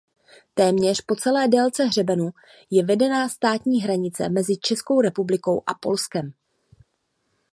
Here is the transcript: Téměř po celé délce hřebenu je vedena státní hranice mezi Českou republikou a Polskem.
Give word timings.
Téměř 0.53 1.01
po 1.01 1.15
celé 1.15 1.47
délce 1.47 1.83
hřebenu 1.83 2.29
je 2.71 2.85
vedena 2.85 3.29
státní 3.29 3.81
hranice 3.81 4.29
mezi 4.29 4.57
Českou 4.57 5.01
republikou 5.01 5.63
a 5.67 5.73
Polskem. 5.73 6.33